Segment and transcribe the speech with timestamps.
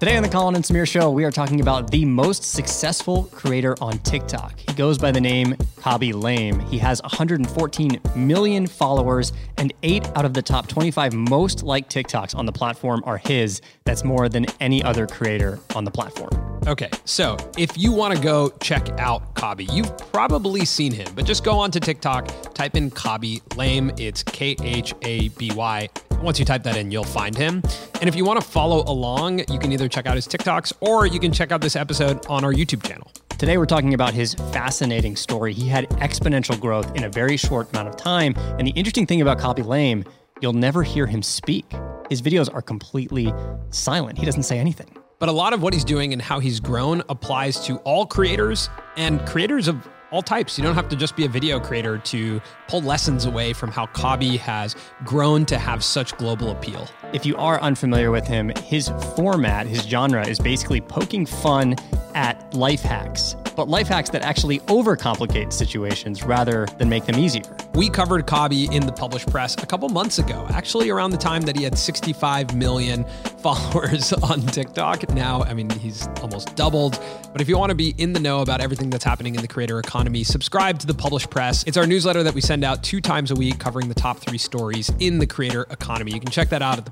[0.00, 3.76] Today on the Colin and Samir Show, we are talking about the most successful creator
[3.82, 4.58] on TikTok.
[4.58, 6.58] He goes by the name Khaby Lame.
[6.60, 12.34] He has 114 million followers, and eight out of the top 25 most liked TikToks
[12.34, 13.60] on the platform are his.
[13.84, 16.30] That's more than any other creator on the platform.
[16.66, 21.26] Okay, so if you want to go check out Khaby, you've probably seen him, but
[21.26, 23.92] just go onto TikTok, type in Khaby Lame.
[23.98, 25.90] It's K H A B Y.
[26.22, 27.62] Once you type that in, you'll find him.
[28.00, 31.06] And if you want to follow along, you can either check out his TikToks or
[31.06, 33.10] you can check out this episode on our YouTube channel.
[33.38, 35.54] Today, we're talking about his fascinating story.
[35.54, 38.34] He had exponential growth in a very short amount of time.
[38.58, 40.04] And the interesting thing about Khaby Lame,
[40.42, 41.64] you'll never hear him speak.
[42.10, 43.32] His videos are completely
[43.70, 44.94] silent, he doesn't say anything.
[45.20, 48.68] But a lot of what he's doing and how he's grown applies to all creators
[48.96, 50.58] and creators of all types.
[50.58, 53.86] You don't have to just be a video creator to pull lessons away from how
[53.86, 56.88] Khaby has grown to have such global appeal.
[57.12, 61.76] If you are unfamiliar with him, his format, his genre is basically poking fun
[62.14, 67.42] at life hacks, but life hacks that actually overcomplicate situations rather than make them easier.
[67.74, 71.42] We covered Khaby in the published press a couple months ago, actually around the time
[71.42, 73.04] that he had 65 million
[73.42, 75.10] followers on TikTok.
[75.10, 76.98] Now, I mean, he's almost doubled.
[77.32, 79.48] But if you want to be in the know about everything that's happening in the
[79.48, 81.62] creator economy, subscribe to the published press.
[81.66, 84.38] It's our newsletter that we send out two times a week covering the top three
[84.38, 86.12] stories in the creator economy.
[86.12, 86.86] You can check that out at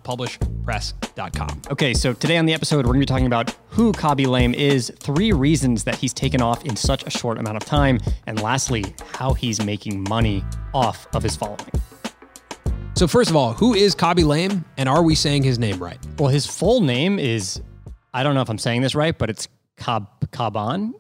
[0.69, 1.63] thepublishedpress.com.
[1.71, 4.55] Okay, so today on the episode, we're going to be talking about who Khaby Lame
[4.55, 8.41] is, three reasons that he's taken off in such a short amount of time, and
[8.41, 11.59] lastly, how he's making money off of his following.
[12.95, 15.99] So, first of all, who is Khaby Lame, and are we saying his name right?
[16.19, 17.61] Well, his full name is
[18.13, 19.47] I don't know if I'm saying this right, but it's
[19.77, 20.93] Kab Kaban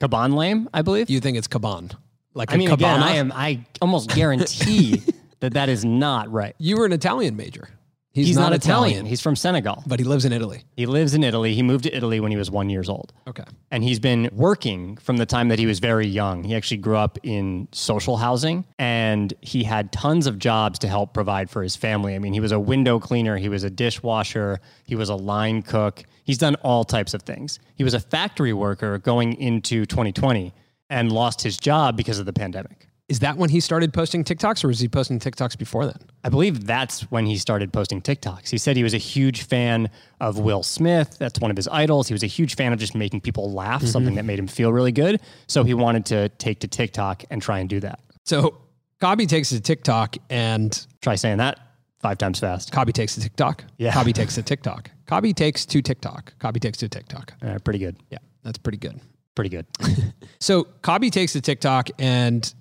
[0.00, 1.10] Kaban Lame, I believe.
[1.10, 1.92] You think it's Kaban?
[2.34, 3.04] Like I mean, cabana?
[3.04, 5.02] again, I am I almost guarantee
[5.40, 6.54] that that is not right.
[6.58, 7.68] You were an Italian major.
[8.26, 9.06] He's, not, Italian.
[9.06, 9.82] He's from Senegal.
[9.86, 10.64] but he lives in Italy.
[10.76, 11.54] He lives in Italy.
[11.54, 13.12] He moved to Italy when he was one years old.
[13.26, 13.44] Okay.
[13.70, 16.44] And he's been working from the time that he was very young.
[16.44, 21.14] He actually grew up in social housing and he had tons of jobs to help
[21.14, 22.14] provide for his family.
[22.14, 25.62] I mean, he was a window cleaner, he was a dishwasher, he was a line
[25.62, 26.04] cook.
[26.24, 27.58] He's done all types of things.
[27.74, 30.52] He was a factory worker going into 2020
[30.90, 32.87] and lost his job because of the pandemic.
[33.08, 35.98] Is that when he started posting TikToks, or was he posting TikToks before then?
[36.24, 38.50] I believe that's when he started posting TikToks.
[38.50, 39.88] He said he was a huge fan
[40.20, 41.16] of Will Smith.
[41.18, 42.08] That's one of his idols.
[42.08, 43.90] He was a huge fan of just making people laugh, mm-hmm.
[43.90, 45.22] something that made him feel really good.
[45.46, 48.00] So he wanted to take to TikTok and try and do that.
[48.24, 48.58] So
[49.00, 51.60] Khaby takes to TikTok, and Try saying that
[52.00, 52.72] five times fast.
[52.72, 53.64] Khaby takes to TikTok.
[53.76, 53.92] Yeah.
[53.92, 54.90] Khaby takes to TikTok.
[55.06, 56.34] Khaby takes to TikTok.
[56.38, 57.34] Khaby takes to TikTok.
[57.42, 57.96] Right, pretty good.
[58.10, 59.00] Yeah, that's pretty good.
[59.34, 59.66] Pretty good.
[60.40, 62.54] So Khaby takes to TikTok and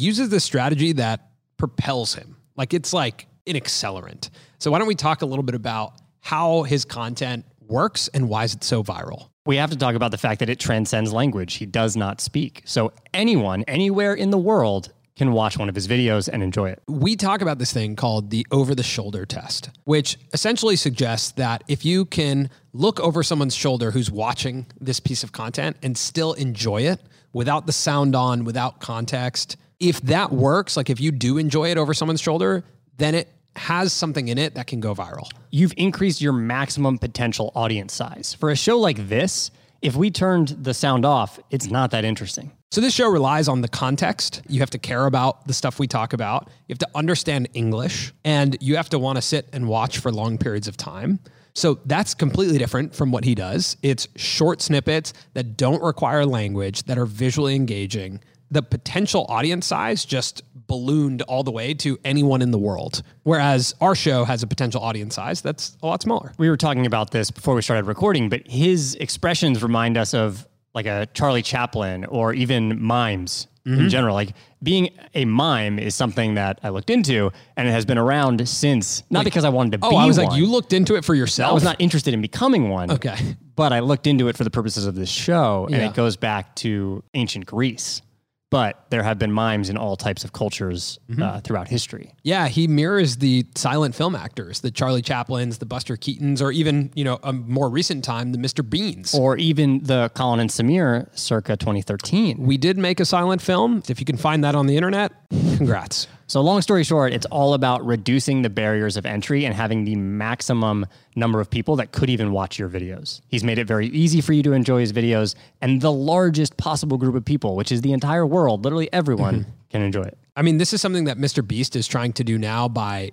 [0.00, 2.36] uses the strategy that propels him.
[2.56, 4.30] Like it's like an accelerant.
[4.58, 8.44] So why don't we talk a little bit about how his content works and why
[8.44, 9.30] is it so viral?
[9.48, 11.54] we have to talk about the fact that it transcends language.
[11.54, 12.60] He does not speak.
[12.66, 16.82] So anyone, anywhere in the world, can watch one of his videos and enjoy it.
[16.86, 21.64] we talk about this thing called the over the shoulder test, which essentially suggests that
[21.66, 26.34] if you can look over someone's shoulder who's watching this piece of content and still
[26.34, 27.00] enjoy it
[27.32, 31.78] without the sound on, without context, if that works, like if you do enjoy it
[31.78, 32.64] over someone's shoulder,
[32.96, 35.28] then it has something in it that can go viral.
[35.50, 38.34] You've increased your maximum potential audience size.
[38.34, 39.50] For a show like this,
[39.82, 42.52] if we turned the sound off, it's not that interesting.
[42.70, 44.42] So this show relies on the context.
[44.48, 46.48] You have to care about the stuff we talk about.
[46.66, 50.12] You have to understand English and you have to want to sit and watch for
[50.12, 51.20] long periods of time.
[51.54, 53.76] So that's completely different from what he does.
[53.82, 58.20] It's short snippets that don't require language, that are visually engaging.
[58.50, 63.02] The potential audience size just ballooned all the way to anyone in the world.
[63.22, 66.32] Whereas our show has a potential audience size that's a lot smaller.
[66.38, 70.46] We were talking about this before we started recording, but his expressions remind us of
[70.74, 73.88] like a Charlie Chaplin or even mimes in mm-hmm.
[73.88, 74.14] general.
[74.14, 78.46] Like being a mime is something that I looked into and it has been around
[78.46, 80.26] since, not because I wanted to Oh, be I was one.
[80.28, 81.50] like, you looked into it for yourself.
[81.50, 82.90] I was not interested in becoming one.
[82.90, 83.36] Okay.
[83.56, 85.88] But I looked into it for the purposes of this show, and Yeah.
[85.88, 88.02] it goes back to ancient Greece.
[88.50, 91.22] But there have been mimes in all types of cultures Mm-hmm.
[91.22, 92.14] uh, throughout history.
[92.22, 96.90] Yeah, he mirrors the silent film actors, the Charlie Chaplins, the Buster Keatons, or even,
[96.94, 98.68] you know, a more recent time, the Mr.
[98.68, 99.14] Beans.
[99.14, 102.38] Or even the Colin and Samir circa 2013.
[102.38, 103.82] we did make a silent film.
[103.88, 105.12] If you can find that on the internet,
[105.56, 106.08] congrats.
[106.28, 109.96] So, long story short, it's all about reducing the barriers of entry and having the
[109.96, 110.84] maximum
[111.16, 113.22] number of people that could even watch your videos.
[113.28, 116.98] He's made it very easy for you to enjoy his videos, and the largest possible
[116.98, 119.50] group of people, which is the entire world, literally everyone, mm-hmm.
[119.70, 120.18] can enjoy it.
[120.36, 121.46] I mean, this is something that Mr.
[121.46, 123.12] Beast is trying to do now by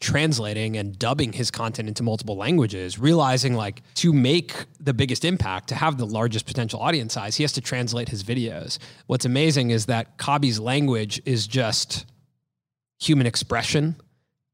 [0.00, 5.68] translating and dubbing his content into multiple languages, realizing like to make the biggest impact,
[5.68, 8.78] to have the largest potential audience size, he has to translate his videos.
[9.06, 12.06] What's amazing is that Khaby's language is just
[13.06, 13.96] human expression,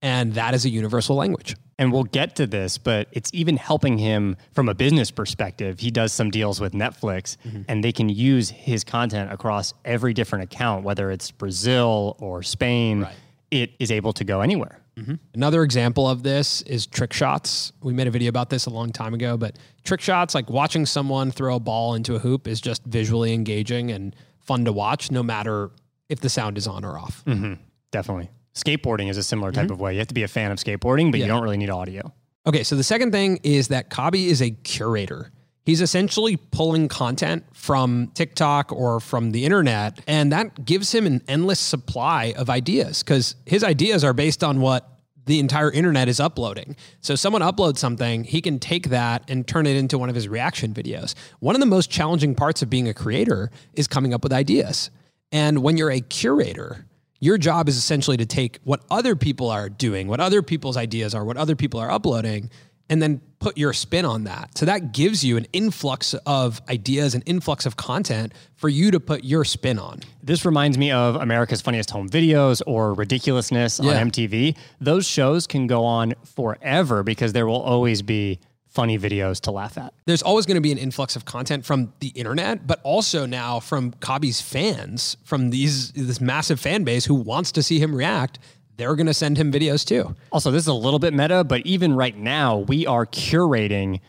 [0.02, 1.56] and that is a universal language.
[1.78, 5.80] And we'll get to this, but it's even helping him from a business perspective.
[5.80, 7.62] He does some deals with Netflix mm-hmm.
[7.68, 13.02] and they can use his content across every different account, whether it's Brazil or Spain.
[13.02, 13.14] Right.
[13.50, 14.80] It is able to go anywhere.
[14.98, 15.14] Mm-hmm.
[15.32, 17.72] Another example of this is trick shots.
[17.82, 20.84] We made a video about this a long time ago, but trick shots, like watching
[20.84, 25.10] someone throw a ball into a hoop, is just visually engaging and fun to watch,
[25.10, 25.70] no matter
[26.10, 27.24] if the sound is on or off.
[27.24, 27.54] Mm-hmm.
[27.90, 28.28] Definitely.
[28.54, 29.72] Skateboarding is a similar type mm-hmm.
[29.72, 29.92] of way.
[29.92, 31.26] You have to be a fan of skateboarding, but yeah.
[31.26, 32.12] you don't really need audio.
[32.46, 35.30] Okay, so the second thing is that Khaby is a curator.
[35.64, 41.22] He's essentially pulling content from TikTok or from the internet, and that gives him an
[41.28, 44.90] endless supply of ideas because his ideas are based on what
[45.26, 46.74] the entire internet is uploading.
[47.02, 50.28] So someone uploads something, he can take that and turn it into one of his
[50.28, 51.14] reaction videos.
[51.38, 54.90] One of the most challenging parts of being a creator is coming up with ideas.
[55.30, 56.86] And when you're a curator,
[57.20, 61.14] your job is essentially to take what other people are doing, what other people's ideas
[61.14, 62.50] are, what other people are uploading,
[62.88, 64.58] and then put your spin on that.
[64.58, 68.98] So that gives you an influx of ideas, an influx of content for you to
[68.98, 70.00] put your spin on.
[70.22, 73.92] This reminds me of America's Funniest Home Videos or Ridiculousness yeah.
[73.92, 74.56] on MTV.
[74.80, 78.40] Those shows can go on forever because there will always be
[78.70, 79.92] funny videos to laugh at.
[80.06, 83.60] There's always going to be an influx of content from the internet, but also now
[83.60, 88.38] from Khaby's fans, from these this massive fan base who wants to see him react.
[88.76, 90.14] They're going to send him videos too.
[90.32, 94.00] Also, this is a little bit meta, but even right now, we are curating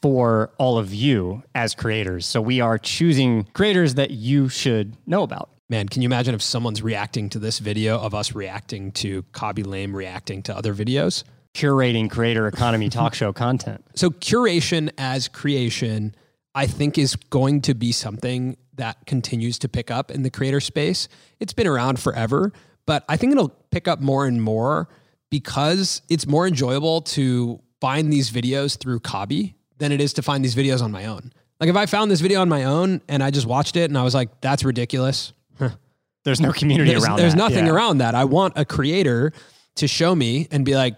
[0.00, 2.26] for all of you as creators.
[2.26, 5.50] So we are choosing creators that you should know about.
[5.68, 9.66] Man, can you imagine if someone's reacting to this video of us reacting to Khaby
[9.66, 11.24] Lame reacting to other videos?
[11.54, 13.84] Curating creator economy talk show content.
[13.94, 16.14] So curation as creation,
[16.54, 20.60] I think is going to be something that continues to pick up in the creator
[20.60, 21.08] space.
[21.38, 22.52] It's been around forever,
[22.86, 24.88] but I think it'll pick up more and more
[25.30, 30.44] because it's more enjoyable to find these videos through Khaby than it is to find
[30.44, 31.32] these videos on my own.
[31.60, 33.98] Like if I found this video on my own and I just watched it and
[33.98, 35.32] I was like, that's ridiculous.
[36.24, 37.38] There's no community there's, around there's that.
[37.38, 37.72] nothing yeah.
[37.72, 38.14] around that.
[38.14, 39.32] I want a creator
[39.76, 40.94] to show me and be like,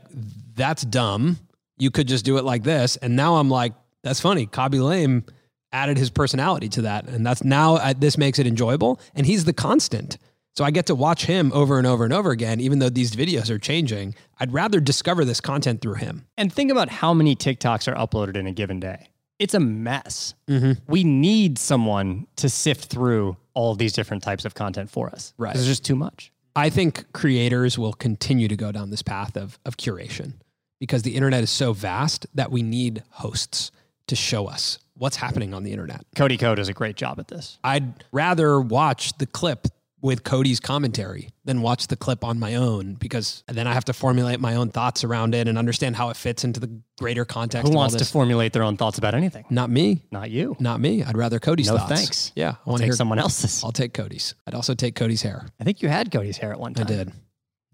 [0.54, 1.38] that's dumb.
[1.78, 2.96] You could just do it like this.
[2.96, 3.72] And now I'm like,
[4.02, 4.46] that's funny.
[4.46, 5.24] Khaby Lame
[5.72, 7.08] added his personality to that.
[7.08, 9.00] And that's now uh, this makes it enjoyable.
[9.14, 10.18] And he's the constant.
[10.54, 13.12] So I get to watch him over and over and over again, even though these
[13.12, 14.14] videos are changing.
[14.38, 16.26] I'd rather discover this content through him.
[16.36, 19.08] And think about how many TikToks are uploaded in a given day.
[19.38, 20.34] It's a mess.
[20.48, 20.72] Mm-hmm.
[20.86, 25.32] We need someone to sift through all these different types of content for us.
[25.38, 25.54] Right.
[25.54, 26.31] There's just too much.
[26.54, 30.34] I think creators will continue to go down this path of, of curation
[30.80, 33.70] because the internet is so vast that we need hosts
[34.08, 36.04] to show us what's happening on the internet.
[36.16, 37.58] Cody Ko does a great job at this.
[37.64, 39.68] I'd rather watch the clip
[40.02, 43.92] with Cody's commentary than watch the clip on my own because then I have to
[43.92, 47.58] formulate my own thoughts around it and understand how it fits into the greater context.
[47.58, 47.74] Of the code.
[47.74, 49.44] Who wants to formulate their own thoughts about anything?
[49.48, 50.02] Not me.
[50.10, 50.56] Not you.
[50.58, 51.04] Not me.
[51.04, 51.92] I'd rather Cody's no thoughts.
[51.92, 52.32] thanks.
[52.34, 53.62] Yeah, I want to hear someone else's.
[53.62, 54.34] I'll take Cody's.
[54.46, 55.46] I'd also take Cody's hair.
[55.60, 56.86] I think you had Cody's hair at one time.
[56.86, 57.12] I did.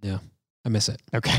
[0.02, 0.18] Yeah,
[0.64, 1.00] I miss it.
[1.14, 1.38] Okay.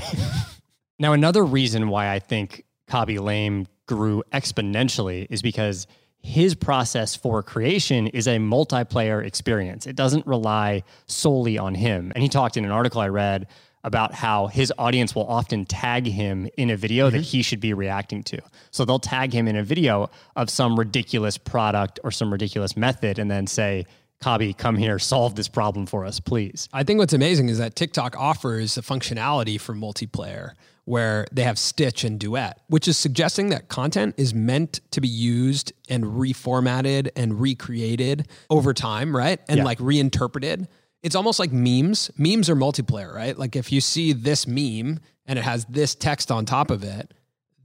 [0.99, 5.85] now another reason why I think Khaby Lame grew exponentially is because
[6.21, 9.87] his process for creation is a multiplayer experience.
[9.87, 12.11] It doesn't rely solely on him.
[12.13, 13.47] And he talked in an article I read
[13.83, 17.17] about how his audience will often tag him in a video mm-hmm.
[17.17, 18.39] that he should be reacting to.
[18.71, 23.19] So they'll tag him in a video of some ridiculous product or some ridiculous method
[23.19, 23.85] and then say,
[24.21, 26.67] Khaby, come here, solve this problem for us, please.
[26.73, 30.55] I think what's amazing is that TikTok offers the functionality for multiplayer
[30.89, 35.07] where they have Stitch and Duet, which is suggesting that content is meant to be
[35.07, 39.39] used and reformatted and recreated over time, right?
[39.47, 39.65] And yeah.
[39.65, 40.67] like reinterpreted.
[41.03, 42.09] It's almost like memes.
[42.17, 43.37] Memes are multiplayer, right?
[43.37, 47.13] Like if you see this meme and it has this text on top of it,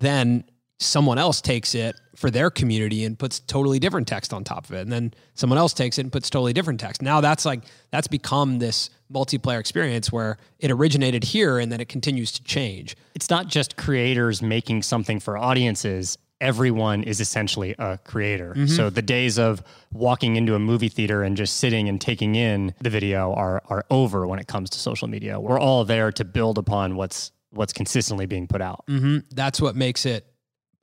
[0.01, 0.45] then
[0.85, 4.73] someone else takes it for their community and puts totally different text on top of
[4.73, 7.63] it and then someone else takes it and puts totally different text now that's like
[7.91, 12.97] that's become this multiplayer experience where it originated here and then it continues to change
[13.15, 18.51] it's not just creators making something for audiences everyone is essentially a creator.
[18.51, 18.67] Mm-hmm.
[18.67, 19.63] So the days of
[19.93, 23.85] walking into a movie theater and just sitting and taking in the video are are
[23.91, 25.41] over when it comes to social media.
[25.41, 28.85] We're all there to build upon what's what's consistently being put out.
[28.89, 29.19] Mm-hmm.
[29.33, 30.27] That's what makes it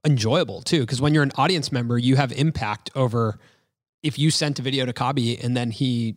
[0.06, 0.82] enjoyable too.
[0.82, 3.40] Because when you're an audience member, you have impact over
[4.04, 6.16] if you sent a video to Khaby and then he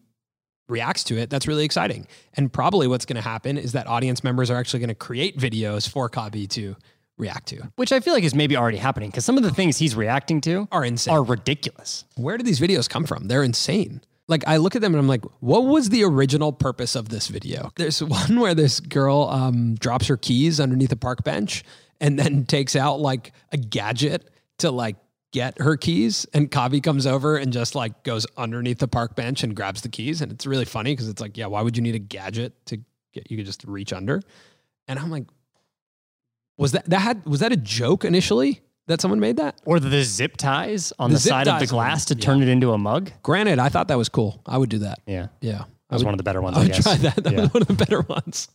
[0.68, 2.06] reacts to it, that's really exciting.
[2.34, 5.38] And probably what's going to happen is that audience members are actually going to create
[5.38, 6.76] videos for Khaby to
[7.18, 7.70] react to.
[7.76, 10.40] Which I feel like is maybe already happening because some of the things he's reacting
[10.42, 11.14] to Are insane.
[11.14, 12.04] are ridiculous.
[12.16, 13.28] Where do these videos come from?
[13.28, 14.00] They're insane.
[14.26, 17.28] Like I look at them and I'm like, what was the original purpose of this
[17.28, 17.70] video?
[17.76, 21.62] There's one where this girl um, drops her keys underneath a park bench
[22.00, 24.96] and then takes out like a gadget to like
[25.32, 29.42] get her keys and Khaby comes over and just like goes underneath the park bench
[29.42, 31.82] and grabs the keys and it's really funny because it's like yeah why would you
[31.82, 32.76] need a gadget to
[33.12, 34.22] get you could just reach under
[34.86, 35.24] and I'm like
[36.56, 40.02] was that that had was that a joke initially that someone made that Or the
[40.04, 42.78] zip ties on The the, side of the glass to them, turn it into a
[42.78, 43.10] mug.
[43.22, 45.28] granted I thought that was cool I would do that Yeah.
[45.40, 46.82] yeah That was one of the better ones, I I, would guess.
[46.84, 47.16] try that.
[47.24, 47.40] That Yeah.
[47.40, 48.48] was one of the better ones.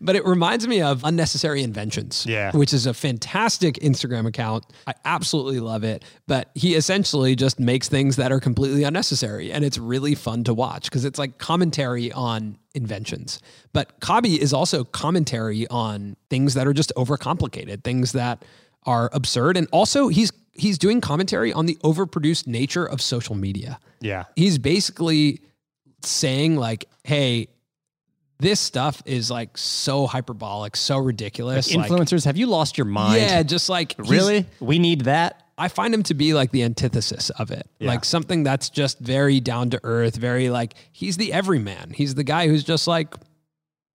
[0.00, 2.52] But it reminds me of Unnecessary Inventions, Yeah.
[2.52, 4.64] which is a fantastic Instagram account.
[4.86, 6.04] I absolutely love it.
[6.26, 9.52] But he essentially just makes things that are completely unnecessary.
[9.52, 13.40] And it's really fun to watch because it's like commentary on inventions.
[13.72, 18.44] But Khaby is also commentary on things that are just overcomplicated, things that
[18.84, 19.56] are absurd.
[19.56, 24.24] And also he's he's doing commentary on the overproduced nature of social media Yeah.
[24.34, 25.40] he's basically
[26.02, 27.48] saying like, "Hey,
[28.40, 33.20] this stuff is like so hyperbolic, so ridiculous." Like, Influencers, have you lost your mind?
[33.20, 34.46] yeah, just like Really?
[34.60, 35.42] We need that?
[35.60, 37.88] I find him to be like the antithesis of it, Yeah.
[37.88, 41.90] like something that's just very down to earth, very like he's the everyman.
[41.94, 43.14] He's the guy who's just like,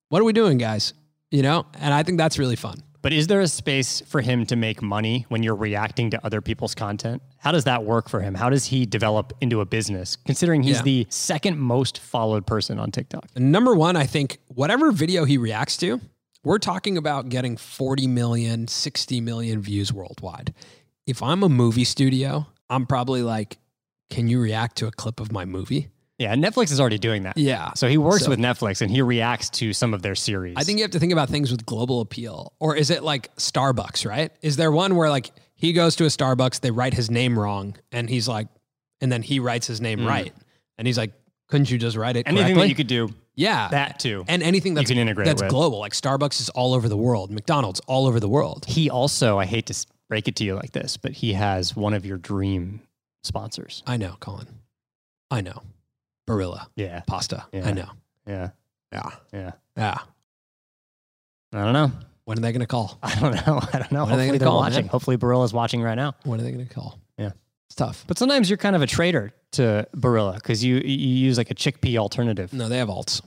[0.09, 0.93] "What are we doing, guys?"
[1.31, 2.83] You know, and I think that's really fun.
[3.03, 6.39] But is there a space for him to make money when you're reacting to other
[6.39, 7.21] people's content?
[7.37, 8.33] How does that work for him?
[8.33, 10.83] How does he develop into a business, considering he's Yeah.
[10.83, 13.25] the second most followed person on TikTok?
[13.37, 15.99] Number one, I think whatever video he reacts to,
[16.45, 20.53] we're talking about getting 40 million, 60 million views worldwide.
[21.05, 23.57] If I'm a movie studio, I'm probably like,
[24.09, 25.89] can you react to a clip of my movie?
[26.19, 27.37] Yeah, Netflix is already doing that.
[27.37, 27.73] Yeah.
[27.73, 30.55] So he works So- with Netflix and he reacts to some of their series.
[30.57, 32.53] I think you have to think about things with global appeal.
[32.59, 34.31] Or is it like Starbucks, right?
[34.41, 37.75] Is there one where like he goes to a Starbucks, they write his name wrong,
[37.91, 38.47] and he's like,
[39.01, 40.07] and then he writes his name mm.
[40.07, 40.33] right.
[40.77, 41.11] And he's like,
[41.47, 42.61] couldn't you just write it anything correctly?
[42.63, 43.67] that you could do, yeah.
[43.69, 44.23] that too.
[44.27, 45.49] and anything that's can integrate that's with.
[45.51, 45.79] global.
[45.79, 48.65] Like Starbucks is all over the world, McDonald's all over the world.
[48.67, 51.93] he also, I hate to break it to you like this, but he has one
[51.93, 52.81] of your dream
[53.23, 53.83] sponsors.
[53.87, 54.47] I know, Colin.
[55.31, 55.63] I know.
[56.27, 57.01] Barilla Yeah.
[57.07, 57.45] pasta.
[57.51, 57.67] Yeah.
[57.67, 57.89] I know.
[58.27, 58.49] Yeah.
[58.91, 59.09] Yeah.
[59.33, 59.51] Yeah.
[59.77, 59.97] Yeah.
[61.53, 61.91] I don't know.
[62.25, 62.97] When are they going to call?
[63.03, 63.59] I don't know.
[63.73, 64.05] I don't know.
[64.05, 64.83] When are they Hopefully gonna they're call, watching.
[64.85, 64.89] man?
[64.89, 66.15] Hopefully Barilla's watching right now.
[66.23, 66.99] When are they going to call?
[67.17, 67.31] Yeah.
[67.67, 68.05] It's tough.
[68.07, 71.55] But sometimes you're kind of a traitor to Barilla because you you use like a
[71.55, 72.53] chickpea alternative.
[72.53, 73.21] No, they have alts.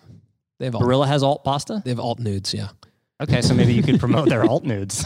[0.59, 0.85] They have alt.
[0.85, 1.83] Barilla has alt pasta.
[1.85, 2.53] They have alt nudes.
[2.55, 2.69] Yeah.
[3.21, 5.05] Okay, so maybe you could promote their alt nudes.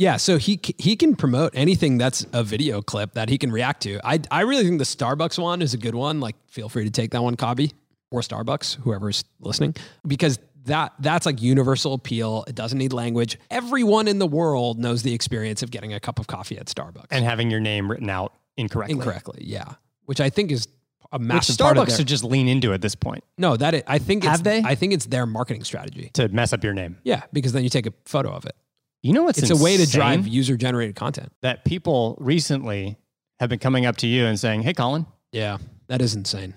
[0.00, 3.82] Yeah, so he he can promote anything that's a video clip that he can react
[3.82, 4.00] to.
[4.02, 6.20] I I really think the Starbucks one is a good one.
[6.20, 7.74] Like, feel free to take that one, Khaby
[8.10, 9.76] or Starbucks, whoever's listening,
[10.06, 12.44] because that that's like universal appeal.
[12.48, 13.38] It doesn't need language.
[13.50, 17.08] Everyone in the world knows the experience of getting a cup of coffee at Starbucks
[17.10, 18.94] and having your name written out incorrectly.
[18.94, 19.42] incorrectly.
[19.44, 19.74] Yeah,
[20.06, 20.66] which I think is
[21.12, 23.54] a Which massive part of Starbucks their, should just lean into at this point no
[23.54, 24.62] that I think Have it's, they?
[24.64, 26.08] I think it's their marketing strategy.
[26.14, 26.96] to mess up your name.
[27.04, 28.56] Yeah, because then you take a photo of it.
[29.02, 31.32] You know what's It's a way to drive user generated content.
[31.42, 32.96] that people recently
[33.38, 36.54] have been coming up to you and saying, "Hey, Colin, Yeah, that is insane.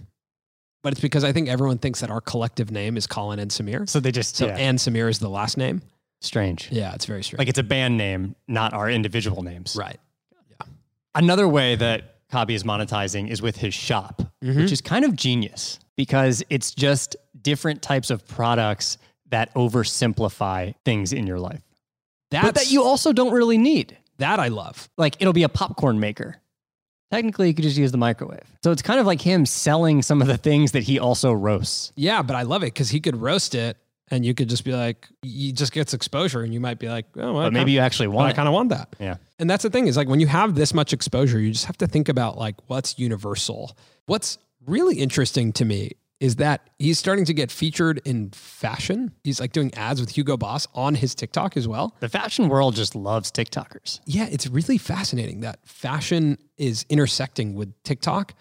[0.82, 3.88] But it's because I think everyone thinks that our collective name is Colin and Samir.
[3.88, 5.82] so they just So yeah, and Samir is the last name.
[6.20, 6.68] strange.
[6.72, 7.40] Yeah, it's very strange.
[7.40, 9.76] Like it's a band name, not our individual names.
[9.78, 10.00] right.
[10.50, 10.68] Yeah.
[11.16, 14.60] Another way that Khaby is monetizing is with his shop, Mm-hmm.
[14.62, 18.98] which is kind of genius because it's just different types of products
[19.30, 21.62] that oversimplify things in your life,
[22.34, 23.98] That's but that you also don't really need.
[24.18, 24.90] that I love.
[24.98, 26.36] Like it'll be a popcorn maker.
[27.12, 28.44] Technically, you could just use the microwave.
[28.64, 31.92] So it's kind of like him selling some of the things that he also roasts.
[31.96, 33.78] Yeah, but I love it because he could roast it
[34.10, 37.06] and you could just be like, he just gets exposure and you might be like,
[37.18, 38.36] oh, well, But maybe you actually want it.
[38.36, 38.96] kind of want that.
[39.00, 39.18] Yeah.
[39.38, 41.78] And that's the thing is like when you have this much exposure, you just have
[41.78, 43.78] to think about like what's universal.
[44.08, 45.92] What's really interesting to me
[46.24, 49.12] is that he's starting to get featured in fashion.
[49.26, 51.98] He's like doing ads with Hugo Boss on his TikTok as well.
[52.00, 54.00] The fashion world just loves TikTokers.
[54.06, 58.36] Yeah, it's really fascinating that fashion is intersecting with TikTok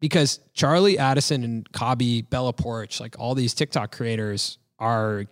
[0.00, 5.26] because Charli Addison and Khaby, Bella Poarch, like all these TikTok creators are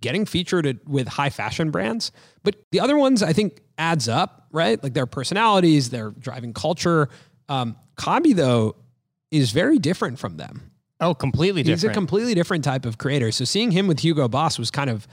[0.00, 2.12] getting featured with high fashion brands.
[2.44, 4.80] But the other ones, I think, adds up, right?
[4.80, 7.08] Like their personalities, their driving culture.
[7.48, 8.76] Um, Khaby, though,
[9.32, 10.70] is very different from them.
[11.00, 11.82] Oh, completely different.
[11.82, 13.32] He's a completely different type of creator.
[13.32, 15.06] So seeing him with Hugo Boss was kind of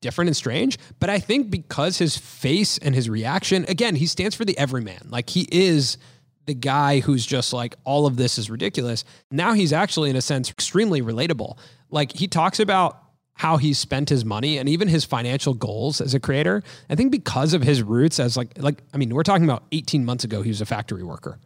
[0.00, 0.78] different and strange.
[1.00, 5.08] But I think because his face and his reaction, again, he stands for the everyman.
[5.08, 5.98] Like he is
[6.46, 9.04] the guy who's just like, all of this is ridiculous.
[9.30, 11.58] Now he's actually, in a sense, extremely relatable.
[11.90, 13.00] Like he talks about
[13.34, 16.62] how he spent his money and even his financial goals as a creator.
[16.88, 20.04] I think because of his roots as like like I mean, we're talking about 18
[20.04, 21.38] months ago he was a factory worker.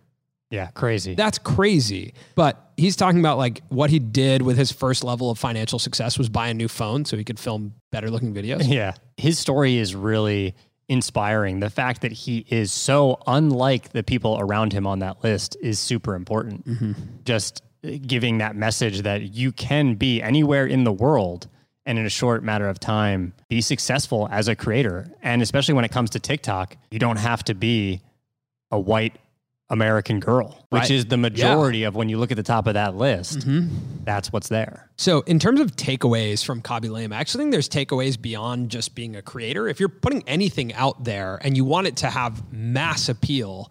[0.51, 1.15] Yeah, crazy.
[1.15, 2.15] That's crazy.
[2.35, 6.19] But he's talking about like what he did with his first level of financial success
[6.19, 8.67] was buy a new phone so he could film better looking videos.
[8.79, 8.95] Yeah.
[9.17, 10.55] His story is really
[10.89, 11.61] inspiring.
[11.61, 15.79] The fact that he is so unlike the people around him on that list is
[15.79, 16.67] super important.
[16.67, 16.93] Mm-hmm.
[17.25, 17.63] Just
[18.07, 21.49] giving that message that you can be anywhere in the world
[21.85, 25.11] and in a short matter of time be successful as a creator.
[25.23, 28.01] And especially when it comes to TikTok, you don't have to be
[28.71, 29.17] a white
[29.71, 30.91] American Girl, which Right.
[30.91, 33.41] is the majority of when you look at the top of that list.
[33.41, 33.69] Mm-hmm.
[34.05, 34.89] That's what's there.
[34.97, 38.95] So, in terms of takeaways from Khaby Lame, I actually think there's takeaways beyond just
[38.95, 39.69] being a creator.
[39.69, 43.71] If you're putting anything out there and you want it to have mass appeal,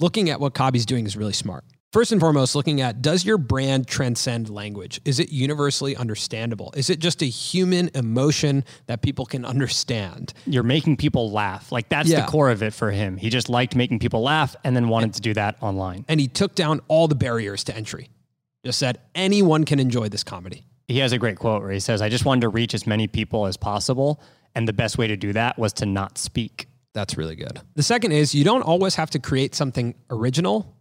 [0.00, 1.64] looking at what Khaby's doing is really smart.
[1.96, 5.00] First and foremost, looking at does your brand transcend language?
[5.06, 6.70] Is it universally understandable?
[6.76, 10.34] Is it just a human emotion that people can understand?
[10.44, 11.72] You're making people laugh.
[11.72, 12.20] Like that's Yeah.
[12.20, 13.16] the core of it for him.
[13.16, 16.04] He just liked making people laugh and then wanted to do that online.
[16.06, 18.10] And he took down all the barriers to entry.
[18.62, 20.66] Just said anyone can enjoy this comedy.
[20.88, 23.06] He has a great quote where he says, I just wanted to reach as many
[23.06, 24.20] people as possible.
[24.54, 26.68] And the best way to do that was to not speak.
[26.92, 27.62] That's really good.
[27.74, 30.75] The second is you don't always have to create something original.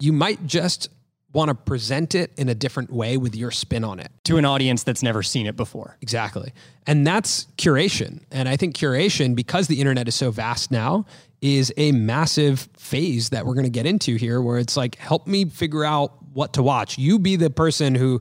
[0.00, 0.88] You might just
[1.32, 4.10] want to present it in a different way with your spin on it.
[4.24, 5.96] to an audience that's never seen it before.
[6.00, 6.52] Exactly.
[6.86, 8.20] And that's curation.
[8.30, 11.04] And I think curation, because the internet is so vast now,
[11.40, 15.26] is a massive phase that we're going to get into here where it's like, help
[15.26, 16.98] me figure out what to watch.
[16.98, 18.20] You be the person who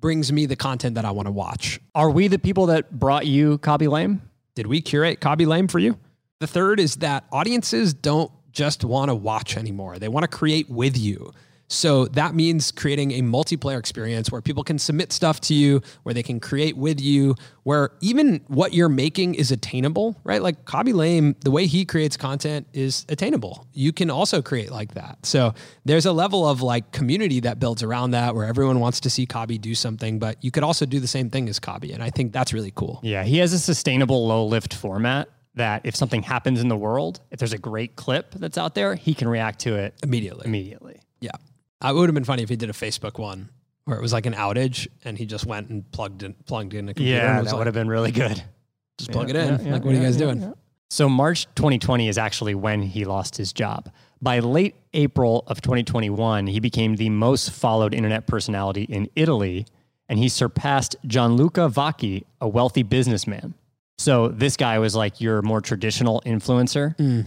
[0.00, 1.80] brings me the content that I want to watch.
[1.94, 4.22] Are we the people that brought you Khaby Lame?
[4.54, 5.98] Did we curate Khaby Lame for you?
[6.40, 10.00] The third is that audiences don't just want to watch anymore.
[10.00, 11.32] They want to create with you.
[11.68, 16.12] So that means creating a multiplayer experience where people can submit stuff to you, where
[16.12, 20.42] they can create with you, where even what you're making is attainable, right?
[20.42, 23.68] Like Khaby Lame, the way he creates content is attainable.
[23.74, 25.24] You can also create like that.
[25.24, 29.10] So there's a level of like community that builds around that where everyone wants to
[29.10, 31.94] see Khaby do something, but you could also do the same thing as Khaby.
[31.94, 32.98] And I think that's really cool.
[33.04, 37.20] Yeah, he has a sustainable low lift format that if something happens in the world,
[37.30, 40.46] if there's a great clip that's out there, he can react to it Immediately.
[40.46, 41.00] immediately.
[41.20, 41.30] Yeah.
[41.84, 43.50] It would have been funny if he did a Facebook one
[43.84, 46.88] where it was like an outage and he just went and plugged in plugged in
[46.88, 48.42] a computer Yeah, that like, would have been really good.
[48.98, 49.48] just plug Yeah, it in.
[49.60, 50.52] yeah, yeah, like, what are you guys doing?
[50.90, 53.90] So March 2020 is actually when he lost his job.
[54.20, 59.66] By late April of 2021, he became the most followed internet personality in Italy,
[60.08, 63.54] and he surpassed Gianluca Vacchi, a wealthy businessman.
[63.98, 67.24] So this guy was like your more traditional influencer, Mm.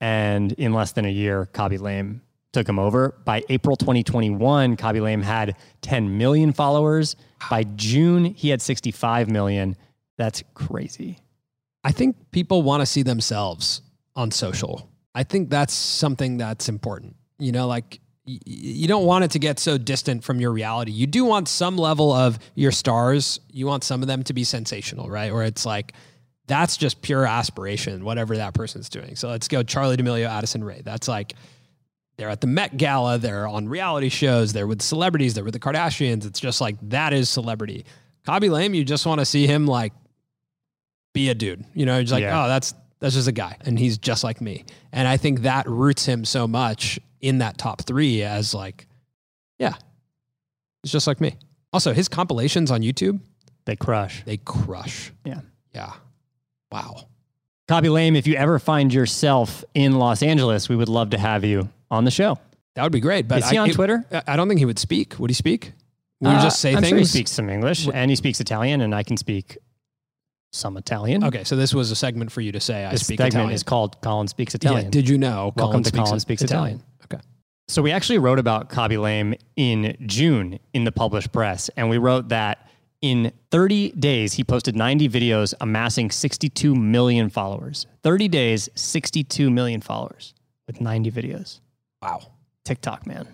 [0.00, 2.20] and in less than a year, Khaby Lame
[2.52, 3.14] took him over.
[3.24, 7.16] By April 2021, Khaby Lame had 10 million followers.
[7.50, 9.76] By June, he had 65 million.
[10.18, 11.18] That's crazy.
[11.84, 13.82] I think people want to see themselves
[14.16, 14.88] on social.
[15.14, 17.16] I think that's something that's important.
[17.38, 20.92] You know, like you don't want it to get so distant from your reality.
[20.92, 23.38] You do want some level of your stars.
[23.50, 25.32] You want some of them to be sensational, right?
[25.32, 25.92] Where it's like
[26.46, 29.16] that's just pure aspiration, whatever that person's doing.
[29.16, 30.80] So let's go Charli D'Amelio, Addison Rae.
[30.82, 31.34] That's like
[32.16, 35.60] they're at the Met Gala, they're on reality shows, they're with celebrities, they're with the
[35.60, 36.24] Kardashians.
[36.24, 37.84] It's just like that is celebrity.
[38.26, 39.92] Khaby Lame, you just want to see him like
[41.12, 41.64] be a dude.
[41.74, 42.44] You know, just like, Yeah.
[42.44, 42.72] oh, that's
[43.04, 44.64] that's just a guy, and he's just like me.
[44.90, 48.86] And I think that roots him so much in that top three as like,
[49.58, 49.74] yeah,
[50.82, 51.36] it's just like me.
[51.70, 53.20] Also, his compilations on YouTube,
[53.66, 54.22] They crush.
[54.24, 55.12] they crush.
[55.24, 55.40] Yeah.
[55.74, 55.92] Yeah.
[56.72, 57.08] Wow.
[57.68, 61.44] Khaby Lame, if you ever find yourself in Los Angeles, we would love to have
[61.44, 62.38] you on the show.
[62.74, 63.28] That would be great.
[63.28, 64.04] But Is he I, on it- Twitter?
[64.12, 65.18] I- I don't think he would speak.
[65.18, 65.72] Would he speak?
[66.20, 66.88] Would he Uh, just say I'm things?
[66.88, 69.58] Sure he speaks some English and he speaks Italian, and I can speak
[70.54, 71.24] some Italian.
[71.24, 73.54] Okay, so this was a segment for you to say I This speak segment Italian.
[73.54, 74.90] is called Colin Speaks Yeah, Italian.
[74.90, 75.52] did you know?
[75.56, 76.82] Welcome to Colin Speaks Italian.
[77.04, 77.22] Okay.
[77.68, 81.98] So we actually wrote about Khaby Lame in June in the published press, and we
[81.98, 82.68] wrote that
[83.02, 87.86] in 30 days he posted 90 videos, amassing 62 million followers.
[88.02, 90.34] 30 days, 62 million followers
[90.66, 91.60] with 90 videos.
[92.00, 92.22] Wow.
[92.64, 93.28] TikTok, man.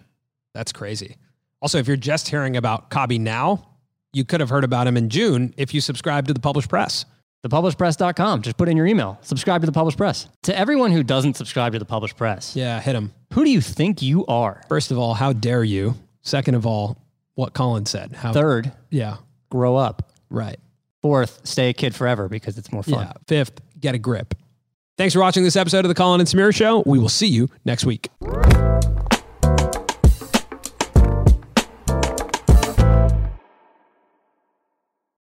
[0.54, 1.16] That's crazy.
[1.62, 3.69] Also, if you're just hearing about Khaby now,
[4.12, 7.05] you could have heard about him in June if you subscribe to the published press.
[7.44, 8.42] Thepublishedpress.com.
[8.42, 9.18] Just put in your email.
[9.23, 10.29] Subscribe to the Published Press.
[10.42, 13.12] To everyone who doesn't subscribe to the Published Press, Yeah, hit him.
[13.33, 14.62] who do you think you are?
[14.68, 15.94] First of all, how dare you?
[16.20, 16.99] Second of all,
[17.37, 18.12] what Colin said.
[18.12, 19.16] How Third, Yeah,
[19.51, 20.12] grow up.
[20.29, 20.59] right.
[21.01, 23.07] Fourth, stay a kid forever because it's more fun.
[23.07, 23.12] Yeah.
[23.27, 24.35] Fifth, get a grip.
[24.99, 26.83] Thanks for watching this episode of the Colin and Samir Show.
[26.85, 28.11] We will see you next week.